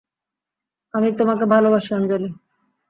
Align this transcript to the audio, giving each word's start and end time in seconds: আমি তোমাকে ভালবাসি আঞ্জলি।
আমি 0.93 1.09
তোমাকে 1.19 1.45
ভালবাসি 1.51 1.91
আঞ্জলি। 1.97 2.29